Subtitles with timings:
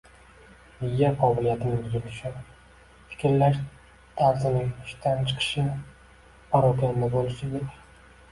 [0.83, 2.29] miya qobiliyatining buzilishi,
[3.11, 3.59] fikrlash
[4.21, 5.67] tarzining ishdan chiqishi,
[6.55, 7.69] parokanda bo‘lishidir.